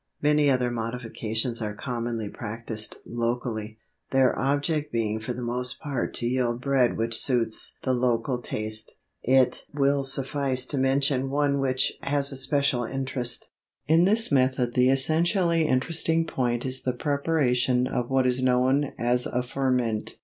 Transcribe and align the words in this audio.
Many 0.19 0.49
other 0.49 0.71
modifications 0.71 1.61
are 1.61 1.75
commonly 1.75 2.27
practised 2.27 2.97
locally, 3.05 3.77
their 4.09 4.35
object 4.35 4.91
being 4.91 5.19
for 5.19 5.31
the 5.31 5.43
most 5.43 5.79
part 5.79 6.15
to 6.15 6.25
yield 6.27 6.59
bread 6.59 6.97
which 6.97 7.15
suits 7.19 7.77
the 7.83 7.93
local 7.93 8.41
taste. 8.41 8.95
It 9.21 9.63
will 9.75 10.03
suffice 10.03 10.65
to 10.65 10.79
mention 10.79 11.29
one 11.29 11.59
which 11.59 11.93
has 12.01 12.31
a 12.31 12.37
special 12.37 12.83
interest. 12.83 13.51
In 13.85 14.05
this 14.05 14.31
method 14.31 14.73
the 14.73 14.89
essentially 14.89 15.67
interesting 15.67 16.25
point 16.25 16.65
is 16.65 16.81
the 16.81 16.93
preparation 16.93 17.85
of 17.85 18.09
what 18.09 18.25
is 18.25 18.41
known 18.41 18.93
as 18.97 19.27
a 19.27 19.43
ferment. 19.43 20.17